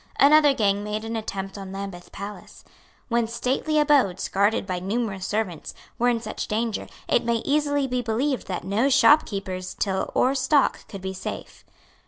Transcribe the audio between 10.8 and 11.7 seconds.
could be safe.